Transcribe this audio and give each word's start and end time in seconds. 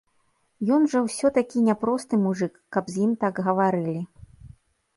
Ён 0.77 0.87
жа 0.93 1.01
ўсё-такі 1.07 1.57
не 1.67 1.75
просты 1.83 2.19
мужык, 2.23 2.53
каб 2.77 2.89
з 2.97 3.07
ім 3.07 3.11
так 3.25 3.43
гаварылі. 3.49 3.97